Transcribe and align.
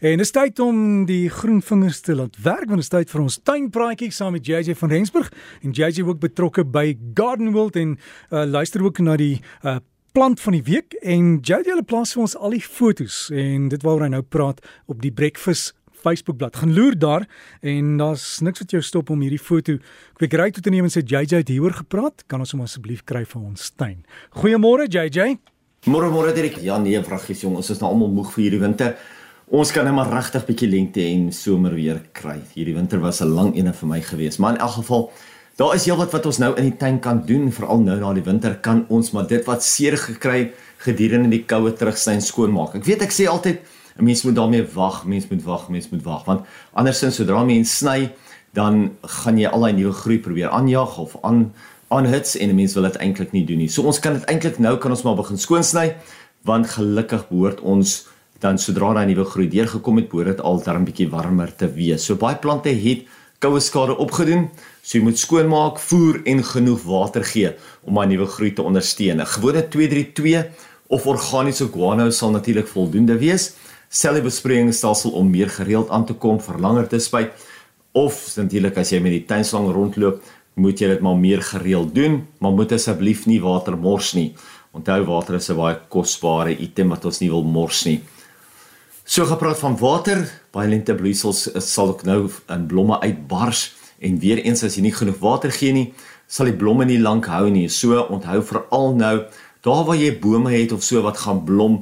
En 0.00 0.16
dis 0.16 0.30
tyd 0.32 0.56
om 0.64 0.76
die 1.04 1.26
groen 1.28 1.58
vingers 1.60 1.98
te 2.00 2.14
laat 2.16 2.36
werk 2.40 2.70
want 2.70 2.80
dit 2.80 2.86
is 2.86 2.92
tyd 2.92 3.10
vir 3.12 3.20
ons 3.20 3.34
tuinpraatjie 3.44 4.06
saam 4.16 4.32
met 4.32 4.46
JJ 4.48 4.72
van 4.80 4.94
Rensburg 4.94 5.28
en 5.60 5.74
JJ 5.76 6.06
ook 6.06 6.22
betrokke 6.22 6.64
by 6.64 6.94
Garden 7.18 7.50
World 7.52 7.76
en 7.76 7.98
uh, 7.98 8.46
luister 8.48 8.80
ook 8.80 9.02
na 9.04 9.18
die 9.20 9.42
uh, 9.60 9.76
plant 10.16 10.40
van 10.40 10.56
die 10.56 10.62
week 10.64 10.96
en 11.04 11.36
JJ 11.44 11.68
hulle 11.68 11.84
plaas 11.84 12.14
vir 12.16 12.24
ons 12.24 12.36
al 12.38 12.56
die 12.56 12.62
fotos 12.64 13.26
en 13.28 13.68
dit 13.68 13.84
waaroor 13.84 14.06
hy 14.08 14.10
nou 14.16 14.22
praat 14.24 14.64
op 14.88 15.04
die 15.04 15.12
breakfast 15.12 15.76
Facebookblad. 16.00 16.56
Gaan 16.56 16.72
loer 16.72 16.96
daar 16.96 17.28
en 17.60 17.92
daar's 18.00 18.40
niks 18.40 18.64
wat 18.64 18.72
jou 18.72 18.80
stop 18.80 19.12
om 19.12 19.20
hierdie 19.20 19.42
foto 19.42 19.76
kwikry 20.16 20.48
toe 20.48 20.64
te 20.64 20.72
neem 20.72 20.88
en 20.88 20.96
sê 20.96 21.04
JJ 21.04 21.42
het 21.42 21.52
hieroor 21.52 21.76
gepraat. 21.82 22.24
Kan 22.24 22.40
ons 22.40 22.56
hom 22.56 22.64
asseblief 22.64 23.04
kry 23.04 23.26
vir 23.28 23.44
ons 23.44 23.68
tuin? 23.76 24.00
Goeiemôre 24.40 24.88
JJ. 24.88 25.36
Môre 25.92 26.08
môre 26.12 26.32
Dirk. 26.32 26.56
Ja 26.64 26.80
nee, 26.80 26.96
vraggies 27.04 27.44
jong, 27.44 27.60
ons 27.60 27.68
is 27.72 27.84
nou 27.84 27.92
almal 27.92 28.08
moeg 28.16 28.32
vir 28.32 28.48
hierdie 28.48 28.64
winter. 28.64 28.96
Ons 29.50 29.72
kan 29.74 29.82
net 29.82 29.96
maar 29.96 30.06
regtig 30.06 30.44
bietjie 30.46 30.68
lente 30.70 31.02
en 31.02 31.24
somer 31.34 31.72
weer 31.74 31.96
kry. 32.14 32.36
Hierdie 32.54 32.76
winter 32.76 33.00
was 33.02 33.20
'n 33.20 33.34
lang 33.34 33.56
een 33.56 33.74
vir 33.74 33.88
my 33.88 34.00
gewees, 34.00 34.38
maar 34.38 34.54
in 34.54 34.60
elk 34.60 34.78
geval 34.78 35.10
Daar 35.56 35.74
is 35.74 35.84
heelwat 35.84 36.12
wat 36.12 36.26
ons 36.26 36.38
nou 36.38 36.56
in 36.56 36.70
die 36.70 36.76
tuin 36.76 37.00
kan 37.00 37.26
doen, 37.26 37.52
veral 37.52 37.80
nou 37.80 37.98
na 38.00 38.12
die 38.14 38.22
winter 38.22 38.54
kan 38.60 38.86
ons 38.88 39.10
maar 39.10 39.26
dit 39.26 39.44
wat 39.44 39.62
seer 39.62 39.96
gekry 39.98 40.52
gedurende 40.78 41.28
die 41.28 41.44
koue 41.44 41.72
terugsny 41.72 42.20
skoonmaak. 42.20 42.74
Ek 42.76 42.84
weet 42.84 43.02
ek 43.02 43.10
sê 43.10 43.26
altyd 43.28 43.58
'n 43.98 44.04
mens 44.04 44.22
moet 44.24 44.34
daarmee 44.34 44.66
wag, 44.74 45.04
mens 45.04 45.28
moet 45.28 45.42
wag, 45.42 45.68
mens 45.68 45.90
moet 45.90 46.02
wag, 46.02 46.24
want 46.24 46.46
andersins 46.72 47.16
sodra 47.16 47.44
mens 47.44 47.78
sny, 47.78 48.10
dan 48.54 48.96
gaan 49.02 49.36
jy 49.36 49.48
al 49.48 49.60
daai 49.60 49.72
nuwe 49.72 49.92
groei 49.92 50.18
probeer 50.18 50.48
aanjaag 50.48 50.98
of 50.98 51.16
aan 51.22 51.52
aanhits 51.88 52.36
en 52.36 52.54
mens 52.54 52.74
wil 52.74 52.82
dit 52.82 52.96
eintlik 52.96 53.32
nie 53.32 53.44
doen 53.44 53.58
nie. 53.58 53.68
So 53.68 53.82
ons 53.82 53.98
kan 53.98 54.12
dit 54.14 54.24
eintlik 54.24 54.58
nou 54.58 54.76
kan 54.78 54.90
ons 54.90 55.02
maar 55.02 55.16
begin 55.16 55.38
skoonsny, 55.38 55.96
want 56.44 56.66
gelukkig 56.66 57.28
behoort 57.28 57.60
ons 57.60 58.06
dan 58.40 58.58
sodra 58.58 58.94
daai 58.94 59.06
nuwe 59.06 59.24
groei 59.24 59.48
deurgekom 59.48 59.96
het, 60.00 60.08
behoort 60.08 60.26
dit 60.26 60.40
al 60.40 60.62
darm 60.64 60.84
bietjie 60.84 61.08
warmer 61.10 61.52
te 61.56 61.68
wees. 61.68 62.04
So 62.04 62.16
baie 62.16 62.36
plante 62.36 62.72
het 62.72 63.06
koue 63.40 63.60
skade 63.60 63.96
opgedoen, 63.96 64.48
so 64.82 64.98
jy 64.98 65.04
moet 65.04 65.18
skoonmaak, 65.18 65.78
voer 65.78 66.20
en 66.28 66.42
genoeg 66.44 66.82
water 66.84 67.24
gee 67.24 67.54
om 67.84 67.94
daai 67.94 68.06
nuwe 68.06 68.26
groei 68.26 68.52
te 68.52 68.62
ondersteun. 68.62 69.20
'n 69.20 69.26
Gewone 69.26 69.68
232 69.68 70.68
of 70.90 71.06
organiese 71.06 71.68
guano 71.70 72.10
sal 72.10 72.30
natuurlik 72.34 72.68
voldoende 72.68 73.16
wees 73.18 73.54
selfbespreiingsstelsel 73.90 75.14
om 75.18 75.30
meer 75.30 75.50
gereeld 75.50 75.90
aan 75.90 76.06
te 76.06 76.14
kom 76.14 76.38
vir 76.42 76.58
langer 76.62 76.86
spuit 77.00 77.32
of 77.92 78.18
natuurlik 78.36 78.78
as 78.78 78.92
jy 78.92 79.00
met 79.02 79.14
die 79.16 79.26
tuinslang 79.26 79.70
rondloop 79.74 80.22
moet 80.54 80.80
jy 80.82 80.92
dit 80.92 81.02
maar 81.02 81.18
meer 81.18 81.42
gereeld 81.42 81.94
doen 81.94 82.20
maar 82.38 82.54
moet 82.54 82.72
asseblief 82.72 83.26
nie 83.26 83.40
water 83.42 83.76
mors 83.76 84.14
nie 84.14 84.32
onthou 84.74 85.04
water 85.06 85.34
is 85.38 85.50
'n 85.50 85.56
baie 85.56 85.76
kosbare 85.88 86.54
item 86.58 86.88
wat 86.88 87.04
ons 87.04 87.20
nie 87.20 87.30
wil 87.30 87.42
mors 87.42 87.84
nie 87.86 88.00
so 89.10 89.26
gepraat 89.26 89.58
van 89.58 89.74
water 89.80 90.20
baie 90.54 90.68
lente 90.70 90.94
bloeisels 90.94 91.48
sal 91.66 91.94
ook 91.94 92.04
nou 92.06 92.28
in 92.54 92.66
blomme 92.70 93.00
uitbars 93.02 93.72
en 93.98 94.20
weer 94.22 94.38
eens 94.44 94.62
as 94.62 94.76
jy 94.78 94.84
nie 94.86 94.94
genoeg 94.94 95.18
water 95.18 95.50
gee 95.50 95.74
nie 95.74 95.88
sal 96.30 96.46
die 96.46 96.54
blomme 96.60 96.86
nie 96.86 97.00
lank 97.02 97.26
hou 97.26 97.48
nie 97.50 97.66
so 97.74 98.04
onthou 98.06 98.38
veral 98.52 98.94
nou 98.94 99.16
daar 99.66 99.82
waar 99.88 99.98
jy 99.98 100.12
bome 100.22 100.54
het 100.54 100.70
of 100.76 100.86
so 100.86 101.02
wat 101.02 101.18
gaan 101.24 101.42
blom 101.48 101.80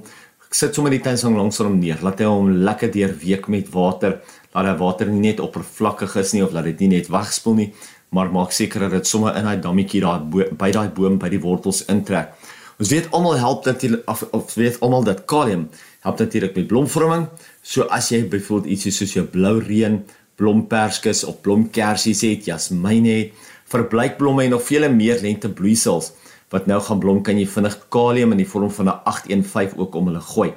sit 0.50 0.74
sommer 0.74 0.92
die 0.94 1.02
tuinsang 1.04 1.36
langs 1.36 1.58
hom 1.60 1.76
neer. 1.78 1.98
Laat 2.02 2.22
hy 2.22 2.28
hom 2.28 2.50
lekker 2.64 2.90
deurweek 2.92 3.48
met 3.52 3.68
water. 3.72 4.18
Laat 4.54 4.70
hy 4.70 4.74
water 4.80 5.10
nie 5.10 5.20
net 5.28 5.42
oppervlakkig 5.44 6.16
is 6.22 6.32
nie 6.34 6.44
of 6.44 6.54
laat 6.56 6.70
dit 6.70 6.84
nie 6.84 6.94
net 6.96 7.10
wegspoel 7.12 7.58
nie, 7.58 7.68
maar 8.14 8.32
maak 8.32 8.54
seker 8.56 8.86
dat 8.86 8.96
dit 8.96 9.10
sommer 9.10 9.36
in 9.36 9.48
daai 9.48 9.60
dammetjie 9.60 10.00
daar 10.04 10.24
by 10.24 10.70
daai 10.72 10.88
boom 10.96 11.18
by 11.20 11.28
die 11.32 11.42
wortels 11.42 11.84
intrek. 11.92 12.32
Ons 12.78 12.92
weet 12.94 13.10
almal 13.12 13.36
help 13.36 13.64
dat 13.66 13.82
jy 13.82 13.98
of, 14.06 14.22
of 14.32 14.54
weet 14.56 14.78
almal 14.80 15.04
dat 15.04 15.26
kalium 15.28 15.66
help 16.08 16.22
natuurlik 16.24 16.56
met 16.56 16.66
blomvorming. 16.70 17.28
So 17.62 17.86
as 17.92 18.08
jy 18.12 18.24
byvoorbeeld 18.28 18.72
ietsie 18.72 18.92
soos 18.94 19.12
jou 19.16 19.26
blou 19.28 19.58
reën, 19.60 20.00
blomperskes 20.38 21.24
of 21.28 21.42
blomkersies 21.44 22.22
het, 22.24 22.48
jasmiene 22.48 23.14
het, 23.16 23.46
verbleikblomme 23.68 24.46
en 24.46 24.54
nog 24.56 24.64
vele 24.64 24.88
meer 24.88 25.20
lente 25.20 25.50
bloeisels 25.52 26.14
wat 26.48 26.64
nou 26.64 26.78
gaan 26.80 27.00
blom, 27.02 27.18
kan 27.20 27.36
jy 27.36 27.44
vinnig 27.44 27.74
kalium 27.92 28.32
in 28.32 28.40
die 28.40 28.48
vorm 28.48 28.70
van 28.72 28.88
'n 28.88 29.00
815 29.04 29.78
ook 29.78 29.94
om 29.94 30.06
hulle 30.08 30.20
gooi. 30.20 30.54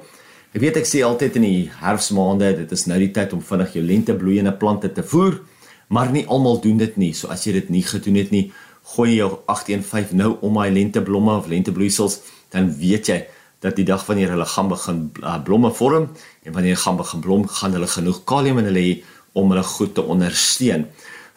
Ek 0.54 0.60
weet 0.60 0.76
ek 0.76 0.86
sê 0.86 1.02
altyd 1.04 1.36
in 1.36 1.42
die 1.42 1.70
herfsmaande, 1.80 2.56
dit 2.56 2.72
is 2.72 2.86
nou 2.86 2.98
die 2.98 3.10
tyd 3.10 3.32
om 3.32 3.42
vinnig 3.42 3.72
jou 3.72 3.84
lentebloeiende 3.84 4.52
plante 4.52 4.92
te 4.92 5.02
voer, 5.02 5.40
maar 5.88 6.10
nie 6.10 6.26
almal 6.26 6.60
doen 6.60 6.78
dit 6.78 6.96
nie. 6.96 7.12
So 7.12 7.28
as 7.28 7.44
jy 7.44 7.52
dit 7.52 7.68
nie 7.68 7.82
gedoen 7.82 8.14
het 8.14 8.30
nie, 8.30 8.52
gooi 8.96 9.16
jou 9.16 9.38
815 9.46 10.16
nou 10.16 10.36
om 10.40 10.54
daai 10.54 10.70
lenteblomme 10.70 11.36
of 11.36 11.46
lentebloeisels, 11.46 12.20
dan 12.50 12.72
weet 12.78 13.06
jy 13.06 13.26
dat 13.62 13.78
die 13.78 13.86
dag 13.86 14.02
wanneer 14.08 14.34
hulle 14.34 14.46
gaan 14.46 14.68
begin 14.68 15.02
uh, 15.22 15.38
blomme 15.44 15.70
vorm 15.78 16.08
en 16.42 16.52
wanneer 16.52 16.74
hulle 16.74 16.84
gaan 16.84 16.98
begin 16.98 17.20
blom, 17.20 17.46
gaan 17.46 17.76
hulle 17.76 17.86
genoeg 17.86 18.24
kalium 18.26 18.58
in 18.62 18.70
hulle 18.70 18.82
hê 18.82 18.94
om 19.38 19.52
hulle 19.54 19.62
goed 19.64 19.94
te 19.94 20.02
ondersteun. 20.02 20.88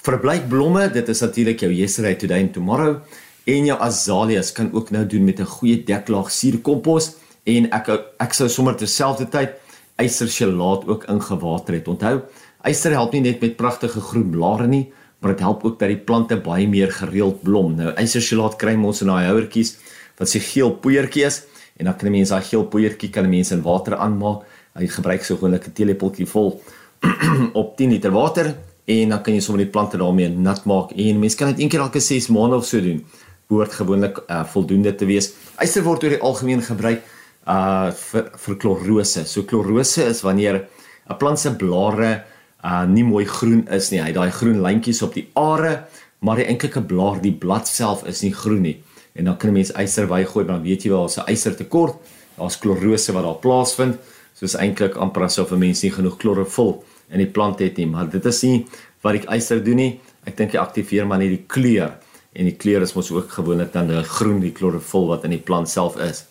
Verblyk 0.05 0.49
blomme, 0.49 0.87
dit 0.93 1.09
is 1.09 1.21
natuurlik 1.21 1.61
jou 1.65 1.71
yesterday, 1.73 2.17
today 2.21 2.41
and 2.45 2.53
tomorrow 2.53 2.97
en 3.45 3.69
jou 3.69 3.77
azaleas 3.81 4.51
kan 4.57 4.71
ook 4.73 4.89
nou 4.91 5.05
doen 5.05 5.23
met 5.25 5.39
'n 5.39 5.45
goeie 5.45 5.83
deklaag 5.83 6.31
suurkompos 6.31 7.15
en 7.45 7.69
ek 7.71 7.89
ek 8.19 8.33
sou 8.33 8.49
sommer 8.49 8.75
terselfdertyd 8.75 9.53
eistergelaat 9.95 10.87
ook 10.87 11.03
ingewater 11.03 11.73
het. 11.73 11.87
Onthou, 11.87 12.21
eister 12.63 12.91
help 12.91 13.13
nie 13.13 13.21
net 13.21 13.41
met 13.41 13.55
pragtige 13.55 14.01
groen 14.01 14.29
blare 14.29 14.67
nie, 14.67 14.91
maar 15.19 15.31
dit 15.31 15.39
help 15.39 15.63
ook 15.63 15.79
dat 15.79 15.87
die 15.89 15.97
plante 15.97 16.35
baie 16.35 16.67
meer 16.67 16.91
gereeld 16.91 17.43
blom. 17.43 17.75
Nou 17.75 17.93
eistergelaat 17.93 18.57
kry 18.57 18.75
ons 18.75 19.01
in 19.01 19.07
daai 19.07 19.27
houertjies 19.27 19.77
wat 20.17 20.29
se 20.29 20.39
geel 20.39 20.71
poeiertjie 20.71 21.25
is 21.25 21.43
en 21.77 21.85
dan 21.85 21.97
kan 21.97 22.11
mense 22.11 22.33
daai 22.33 22.47
geel 22.49 22.65
poeiertjie 22.71 23.09
kan 23.09 23.29
mense 23.29 23.53
in 23.55 23.61
water 23.61 23.95
aanmaak. 23.95 24.45
Hy 24.75 24.87
gebruik 24.87 25.23
so 25.23 25.37
'n 25.41 25.59
teelepeltjie 25.59 26.27
vol 26.27 26.61
op 27.61 27.77
10 27.77 27.89
liter 27.89 28.11
water 28.11 28.55
en 28.85 29.09
dan 29.09 29.21
kan 29.21 29.33
jy 29.33 29.41
sommer 29.41 29.63
die 29.63 29.71
plante 29.71 29.97
daarmee 29.97 30.29
nat 30.29 30.65
maak 30.65 30.91
en 30.91 31.19
mense 31.19 31.37
kan 31.37 31.47
dit 31.53 31.59
een 31.59 31.69
keer 31.69 31.79
elke 31.79 31.99
6 31.99 32.27
maande 32.29 32.55
of 32.55 32.65
so 32.65 32.81
doen 32.81 33.03
behoort 33.47 33.73
gewoonlik 33.73 34.23
uh, 34.27 34.43
voldoende 34.45 34.95
te 34.95 35.05
wees. 35.05 35.33
Yster 35.61 35.83
word 35.85 36.03
oor 36.03 36.15
die 36.15 36.21
algemeen 36.21 36.61
gebruik 36.61 37.03
uh 37.45 37.91
vir 37.93 38.31
vir 38.41 38.55
klorose. 38.57 39.25
So 39.29 39.43
klorose 39.45 40.07
is 40.09 40.23
wanneer 40.25 40.65
'n 41.09 41.17
plant 41.17 41.39
se 41.39 41.51
blare 41.55 42.23
uh 42.63 42.85
nie 42.85 43.03
mooi 43.03 43.25
groen 43.25 43.67
is 43.69 43.91
nie. 43.91 44.01
Hy 44.01 44.11
daai 44.11 44.31
groen 44.31 44.61
lyntjies 44.61 45.01
op 45.01 45.13
die 45.13 45.29
are, 45.35 45.85
maar 46.19 46.37
die 46.37 46.49
enkelike 46.49 46.81
blaar, 46.81 47.21
die 47.21 47.33
blad 47.33 47.67
self 47.67 48.03
is 48.05 48.23
nie 48.23 48.33
groen 48.33 48.61
nie. 48.61 48.77
En 49.15 49.25
dan 49.25 49.37
kan 49.37 49.49
'n 49.49 49.53
mens 49.53 49.71
yster 49.71 50.07
bygooi, 50.07 50.45
dan 50.45 50.61
weet 50.61 50.83
jy 50.83 50.89
wel 50.89 51.03
as 51.03 51.17
'n 51.17 51.31
yster 51.31 51.55
tekort, 51.55 51.95
daar's 52.37 52.59
klorose 52.59 53.11
wat 53.13 53.23
daar 53.23 53.39
plaasvind. 53.39 53.95
Soos 54.33 54.55
eintlik 54.55 54.95
amper 54.95 55.23
asof 55.23 55.51
'n 55.51 55.59
mens 55.59 55.81
nie 55.81 55.91
genoeg 55.91 56.17
klorofil 56.17 56.83
in 57.09 57.17
die 57.17 57.31
plant 57.31 57.59
het 57.59 57.77
nie, 57.77 57.87
maar 57.87 58.09
dit 58.09 58.25
is 58.25 58.41
nie 58.43 58.65
wat 59.01 59.15
ek 59.15 59.29
yster 59.29 59.63
doen 59.63 59.75
nie. 59.75 59.99
Ek 60.25 60.37
dink 60.37 60.51
jy 60.51 60.59
aktiveer 60.59 61.07
maar 61.07 61.17
net 61.17 61.29
die 61.29 61.45
kleur 61.47 61.97
en 62.33 62.45
die 62.45 62.57
kleur 62.57 62.81
is 62.81 62.93
mos 62.93 63.11
ook 63.11 63.29
gewoonlik 63.31 63.73
dan 63.73 63.91
'n 63.91 64.03
groen 64.03 64.39
die 64.39 64.51
klorofil 64.51 65.07
wat 65.07 65.23
in 65.23 65.31
die 65.31 65.43
plant 65.43 65.69
self 65.69 65.97
is. 65.97 66.25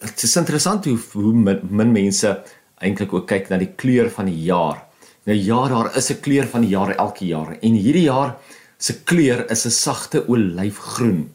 Dit 0.00 0.22
is 0.22 0.36
interessant 0.36 0.84
hoe 0.84 0.98
hoe 1.12 1.32
min, 1.32 1.60
min 1.70 1.92
mense 1.92 2.42
eintlik 2.80 3.12
ook 3.12 3.26
kyk 3.26 3.50
na 3.50 3.58
die 3.58 3.74
kleur 3.76 4.10
van 4.10 4.26
die 4.26 4.42
jaar. 4.44 4.86
Nou 5.26 5.36
ja, 5.36 5.68
daar 5.68 5.96
is 5.96 6.10
'n 6.10 6.20
kleur 6.20 6.46
van 6.46 6.60
die 6.60 6.70
jaar 6.70 6.94
elke 6.96 7.26
jaar 7.26 7.56
en 7.60 7.72
hierdie 7.72 8.06
jaar 8.06 8.36
se 8.78 9.02
kleur 9.04 9.50
is 9.50 9.66
'n 9.66 9.70
sagte 9.70 10.26
olyfgroen. 10.26 11.30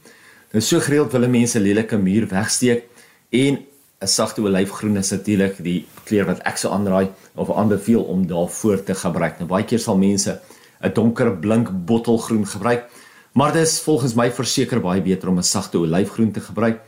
Nou 0.54 0.62
so 0.62 0.80
gereeld 0.80 1.12
wil 1.12 1.28
mense 1.30 1.60
lelike 1.60 1.98
muur 1.98 2.28
wegsteek 2.30 2.84
en 3.30 3.60
'n 4.02 4.08
sagte 4.08 4.42
olyfgroen 4.42 4.98
is 4.98 5.12
natuurlik 5.12 5.64
die 5.64 5.86
kleur 6.06 6.26
wat 6.26 6.40
ek 6.46 6.58
sou 6.58 6.74
aanraai 6.74 7.10
of 7.36 7.52
aanbeveel 7.52 8.04
om 8.04 8.28
daarvoor 8.28 8.84
te 8.84 8.94
gebruik. 8.94 9.40
Nou 9.40 9.48
baie 9.48 9.66
keer 9.66 9.80
sal 9.80 9.98
mense 9.98 10.40
'n 10.82 10.94
donker 10.94 11.38
blink 11.38 11.70
bottelgroen 11.86 12.46
gebruik 12.46 12.84
Maar 13.34 13.54
dit 13.54 13.62
is 13.66 13.80
volgens 13.82 14.14
my 14.14 14.28
verseker 14.32 14.82
baie 14.82 15.02
beter 15.02 15.30
om 15.30 15.38
'n 15.38 15.44
sagte 15.44 15.78
olyfgroen 15.78 16.32
te 16.32 16.40
gebruik. 16.40 16.82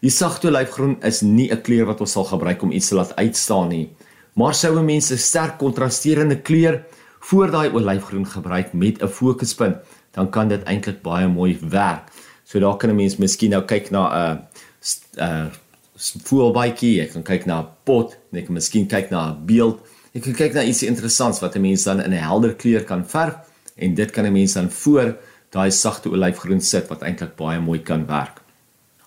Die 0.00 0.10
sagte 0.10 0.48
olyfgroen 0.48 0.96
is 1.00 1.20
nie 1.20 1.50
'n 1.50 1.60
kleur 1.60 1.86
wat 1.86 2.00
ons 2.00 2.12
sal 2.12 2.24
gebruik 2.24 2.62
om 2.62 2.70
iets 2.70 2.88
te 2.88 2.94
laat 2.94 3.16
uitstaan 3.16 3.68
nie. 3.68 3.88
Maar 4.32 4.54
sou 4.54 4.78
'n 4.78 4.84
mens 4.84 5.10
'n 5.10 5.16
sterk 5.16 5.58
kontrasterende 5.58 6.40
kleur 6.40 6.84
voor 7.20 7.50
daai 7.50 7.70
olyfgroen 7.70 8.26
gebruik 8.26 8.72
met 8.72 9.02
'n 9.02 9.08
fokuspunt, 9.08 9.76
dan 10.10 10.30
kan 10.30 10.48
dit 10.48 10.62
eintlik 10.62 11.02
baie 11.02 11.28
mooi 11.28 11.58
werk. 11.68 12.02
So 12.46 12.60
daar 12.62 12.76
kan 12.78 12.90
'n 12.90 12.96
mens 12.96 13.16
miskien 13.16 13.50
nou 13.50 13.62
kyk 13.62 13.90
na 13.90 14.02
'n 14.06 14.38
'n 15.18 15.50
voelbytjie, 15.98 17.00
jy 17.00 17.06
kan 17.12 17.22
kyk 17.22 17.46
na 17.46 17.60
'n 17.60 17.66
pot, 17.84 18.16
jy 18.32 18.42
kan 18.42 18.54
miskien 18.54 18.86
kyk 18.86 19.10
na 19.10 19.30
'n 19.30 19.46
beeld. 19.46 19.80
Jy 20.14 20.20
kan 20.20 20.34
kyk 20.34 20.54
na 20.54 20.62
iets 20.62 20.82
interessants 20.82 21.40
wat 21.40 21.56
'n 21.56 21.60
mens 21.60 21.84
dan 21.84 22.00
in 22.00 22.12
'n 22.12 22.22
helder 22.22 22.54
kleur 22.54 22.84
kan 22.84 23.04
verf 23.04 23.34
en 23.76 23.94
dit 23.94 24.10
kan 24.10 24.24
'n 24.24 24.32
mens 24.32 24.52
dan 24.52 24.70
voor 24.70 25.16
daai 25.50 25.70
sagte 25.70 26.08
olyfgroen 26.08 26.60
sit 26.60 26.88
wat 26.88 27.02
eintlik 27.02 27.36
baie 27.36 27.60
mooi 27.60 27.82
kan 27.82 28.06
werk. 28.06 28.40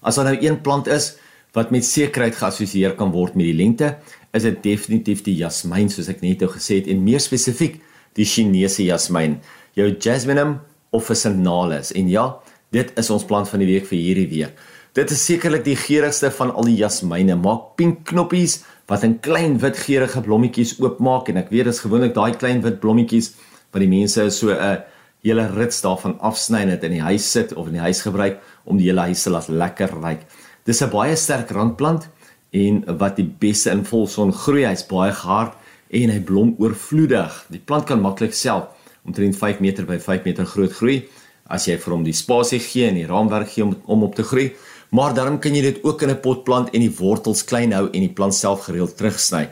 As 0.02 0.16
daar 0.16 0.26
nou 0.26 0.38
een 0.40 0.62
plant 0.62 0.88
is 0.88 1.18
wat 1.54 1.72
met 1.72 1.86
sekerheid 1.86 2.36
geassosieer 2.36 2.96
kan 2.96 3.12
word 3.12 3.36
met 3.36 3.46
die 3.46 3.54
lente, 3.54 3.98
is 4.34 4.44
dit 4.44 4.64
definitief 4.64 5.24
die 5.24 5.36
jasmiin 5.36 5.90
soos 5.90 6.10
ek 6.10 6.22
net 6.22 6.40
nou 6.40 6.50
gesê 6.52 6.76
het 6.76 6.88
en 6.88 7.04
meer 7.04 7.20
spesifiek 7.20 7.80
die 8.14 8.26
Chinese 8.26 8.84
jasmiin, 8.84 9.40
jou 9.74 9.96
Jasminum 10.00 10.60
officinalis. 10.92 11.92
En 11.92 12.10
ja, 12.10 12.40
dit 12.76 12.92
is 13.02 13.10
ons 13.10 13.26
plant 13.26 13.50
van 13.50 13.60
die 13.60 13.70
week 13.70 13.88
vir 13.90 13.98
hierdie 13.98 14.28
week. 14.30 14.60
Dit 14.98 15.12
is 15.14 15.22
sekerlik 15.26 15.64
die 15.66 15.78
geurigste 15.78 16.32
van 16.34 16.52
al 16.52 16.66
die 16.66 16.78
jasmiene. 16.80 17.38
Maak 17.38 17.76
pink 17.78 18.06
knoppies 18.10 18.64
wat 18.90 19.04
in 19.06 19.20
klein 19.22 19.60
wit 19.62 19.78
geurende 19.78 20.24
blommetjies 20.26 20.76
oopmaak 20.82 21.30
en 21.30 21.38
ek 21.44 21.52
weet 21.54 21.70
dis 21.70 21.82
gewoonlik 21.84 22.16
daai 22.16 22.34
klein 22.42 22.64
wit 22.66 22.80
blommetjies 22.82 23.36
wat 23.70 23.84
die 23.84 23.90
mense 23.90 24.26
so 24.34 24.50
'n 24.50 24.82
hele 25.24 25.46
rits 25.54 25.82
daarvan 25.82 26.18
afsny 26.20 26.62
en 26.62 26.70
dit 26.70 26.84
in 26.84 26.92
die 26.92 27.06
huis 27.06 27.32
sit 27.32 27.54
of 27.54 27.68
in 27.68 27.74
die 27.74 27.86
huis 27.86 28.02
gebruik 28.02 28.40
om 28.66 28.78
die 28.78 28.88
hele 28.90 29.02
huis 29.02 29.24
te 29.24 29.30
laat 29.30 29.48
lekker 29.48 29.94
ryk. 30.02 30.26
Dis 30.66 30.82
'n 30.82 30.90
baie 30.90 31.16
sterk 31.16 31.52
randplant 31.52 32.10
en 32.52 32.84
wat 32.98 33.16
die 33.16 33.30
beste 33.40 33.72
in 33.72 33.86
volson 33.86 34.34
groei. 34.34 34.66
Hy's 34.66 34.88
baie 34.88 35.12
gehard 35.12 35.54
en 35.92 36.10
hy 36.10 36.20
blom 36.20 36.56
oorvloedig. 36.58 37.46
Die 37.50 37.62
plant 37.66 37.86
kan 37.86 38.02
maklik 38.02 38.34
self 38.34 38.70
omtrent 39.06 39.36
5 39.36 39.60
meter 39.60 39.86
by 39.86 40.00
5 40.00 40.24
meter 40.26 40.46
groot 40.46 40.72
groei 40.72 41.08
as 41.50 41.68
jy 41.68 41.78
vir 41.82 41.94
hom 41.94 42.04
die 42.06 42.14
spasie 42.14 42.60
gee 42.62 42.88
en 42.90 42.96
die 42.96 43.08
raamwerk 43.10 43.50
gee 43.50 43.66
om 43.66 43.76
om 43.86 44.04
op 44.04 44.16
te 44.16 44.24
groei. 44.24 44.52
Maar 44.92 45.14
daarom 45.14 45.38
kan 45.42 45.54
jy 45.54 45.62
dit 45.62 45.84
ook 45.84 46.02
in 46.02 46.10
'n 46.10 46.22
pot 46.22 46.44
plant 46.44 46.70
en 46.74 46.82
die 46.82 46.96
wortels 47.00 47.44
klein 47.44 47.74
hou 47.74 47.90
en 47.94 48.02
die 48.02 48.14
plant 48.14 48.36
self 48.36 48.66
gereeld 48.66 48.98
terugsny. 48.98 49.50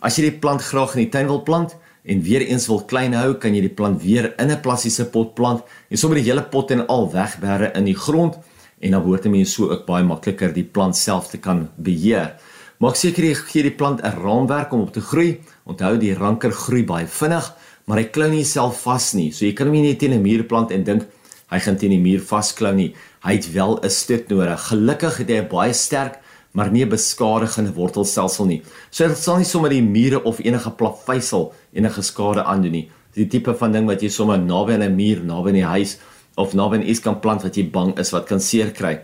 As 0.00 0.16
jy 0.16 0.30
die 0.30 0.38
plant 0.38 0.62
graag 0.62 0.96
in 0.96 1.04
die 1.04 1.10
tuin 1.10 1.26
wil 1.26 1.42
plant 1.42 1.76
en 2.04 2.22
weer 2.22 2.40
eens 2.40 2.66
wil 2.66 2.82
klein 2.84 3.14
hou, 3.14 3.34
kan 3.34 3.54
jy 3.54 3.60
die 3.60 3.74
plant 3.74 4.02
weer 4.02 4.34
in 4.38 4.50
'n 4.50 4.60
plastiese 4.60 5.04
pot 5.10 5.34
plant 5.34 5.62
en 5.90 5.96
sommer 5.96 6.16
die 6.16 6.30
hele 6.30 6.42
pot 6.42 6.70
en 6.70 6.86
al 6.86 7.10
wegberre 7.12 7.72
in 7.74 7.84
die 7.84 7.96
grond 7.96 8.36
en 8.80 8.90
dan 8.90 9.02
word 9.02 9.26
'n 9.26 9.30
mens 9.30 9.54
so 9.54 9.70
ook 9.70 9.86
baie 9.86 10.04
makliker 10.04 10.52
die 10.52 10.64
plant 10.64 10.96
self 10.96 11.30
te 11.30 11.38
kan 11.38 11.68
beheer. 11.76 12.36
Maak 12.78 12.96
seker 12.96 13.24
jy 13.24 13.34
gee 13.34 13.62
die 13.62 13.70
plant 13.70 14.02
'n 14.02 14.20
raamwerk 14.22 14.72
om 14.72 14.80
op 14.80 14.92
te 14.92 15.00
groei. 15.00 15.40
Onthou 15.66 15.96
die 15.98 16.14
ranker 16.14 16.52
groei 16.52 16.84
baie 16.84 17.06
vinnig, 17.06 17.54
maar 17.86 17.98
hy 17.98 18.04
klou 18.04 18.28
nie 18.28 18.44
self 18.44 18.82
vas 18.82 19.14
nie. 19.14 19.30
So 19.32 19.46
jy 19.46 19.52
kan 19.52 19.66
hom 19.66 19.76
nie 19.76 19.88
net 19.88 19.98
teen 19.98 20.12
'n 20.12 20.22
muur 20.22 20.44
plant 20.44 20.70
en 20.70 20.84
dink 20.84 21.06
hy 21.50 21.58
gaan 21.58 21.76
teen 21.76 21.90
die 21.90 22.02
muur 22.02 22.20
vasklou 22.20 22.74
nie. 22.74 22.94
Hy 23.24 23.32
het 23.32 23.52
wel 23.52 23.78
'n 23.82 23.90
steek 23.90 24.28
nodig. 24.28 24.68
Gelukkig 24.68 25.16
het 25.16 25.28
hy 25.28 25.38
'n 25.40 25.48
baie 25.48 25.72
sterk 25.72 26.20
maar 26.54 26.70
nie 26.70 26.86
beskadigende 26.86 27.72
wortelstelsel 27.74 28.46
nie. 28.46 28.62
So 28.90 29.08
dit 29.08 29.18
sal 29.18 29.40
nie 29.40 29.44
sommer 29.44 29.70
die 29.70 29.82
mure 29.82 30.22
of 30.22 30.38
enige 30.38 30.70
plaveisel 30.70 31.52
enige 31.74 32.02
skade 32.02 32.44
aandoen 32.44 32.72
nie. 32.72 32.90
Die 33.14 33.26
tipe 33.26 33.54
van 33.58 33.72
ding 33.72 33.88
wat 33.90 34.02
jy 34.02 34.08
sommer 34.08 34.38
naby 34.38 34.74
aan 34.74 34.82
'n 34.82 34.94
muur, 34.94 35.24
naby 35.24 35.48
aan 35.48 35.54
die 35.54 35.64
huis 35.64 35.98
of 36.36 36.54
naby 36.54 36.76
aan 36.76 36.88
iets 36.88 37.00
kan 37.00 37.20
plant 37.20 37.42
wat 37.42 37.56
jy 37.56 37.70
bang 37.70 37.98
is 37.98 38.10
wat 38.10 38.26
kan 38.26 38.40
seer 38.40 38.70
kry. 38.70 39.00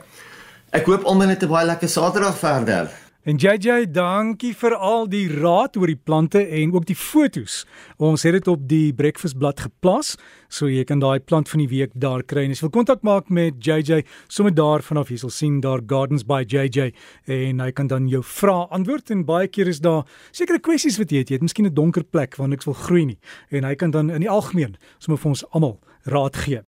Ek 0.73 0.87
hoop 0.87 1.05
almal 1.05 1.29
het 1.29 1.43
'n 1.43 1.49
baie 1.49 1.67
lekker 1.67 1.89
Saterdag 1.89 2.39
verder. 2.39 2.89
En 3.21 3.37
JJ, 3.37 3.91
dankie 3.93 4.55
vir 4.57 4.73
al 4.81 5.03
die 5.13 5.27
raad 5.29 5.75
oor 5.77 5.91
die 5.91 5.99
plante 6.09 6.41
en 6.41 6.71
ook 6.73 6.87
die 6.89 6.97
fotos. 6.97 7.67
Ons 8.01 8.25
het 8.25 8.33
dit 8.39 8.49
op 8.49 8.63
die 8.65 8.95
breakfastblad 8.97 9.61
geplaas, 9.61 10.15
so 10.49 10.71
jy 10.73 10.87
kan 10.89 11.03
daai 11.05 11.21
plant 11.21 11.51
van 11.53 11.61
die 11.61 11.69
week 11.69 11.93
daar 11.93 12.25
kry. 12.25 12.47
En 12.49 12.55
as 12.57 12.63
jy 12.63 12.71
wil 12.71 12.73
kontak 12.79 13.05
maak 13.05 13.29
met 13.29 13.61
JJ, 13.61 14.07
sommer 14.25 14.57
daar 14.57 14.81
vanaf 14.81 15.13
jy 15.13 15.21
sal 15.21 15.35
sien 15.37 15.61
daar 15.61 15.85
Gardens 15.85 16.25
by 16.25 16.47
JJ 16.49 16.95
en 17.29 17.61
hy 17.61 17.69
kan 17.77 17.93
dan 17.93 18.09
jou 18.09 18.23
vrae 18.25 18.65
antwoord 18.73 19.13
en 19.13 19.29
baie 19.29 19.53
keer 19.53 19.69
is 19.69 19.85
daar 19.85 20.09
sekere 20.33 20.57
kwessies 20.57 20.97
wat 20.97 21.13
jy 21.13 21.21
het. 21.21 21.29
Jy 21.29 21.43
het 21.43 21.45
miskien 21.45 21.69
'n 21.69 21.77
donker 21.77 22.09
plek 22.09 22.41
waar 22.41 22.49
niks 22.49 22.65
wil 22.65 22.75
groei 22.75 23.05
nie 23.05 23.19
en 23.51 23.65
hy 23.65 23.75
kan 23.75 23.91
dan 23.91 24.09
in 24.09 24.25
die 24.25 24.33
algemeen 24.33 24.77
sommer 24.99 25.21
vir 25.21 25.29
ons 25.29 25.45
almal 25.53 25.79
raad 26.05 26.37
gee. 26.37 26.59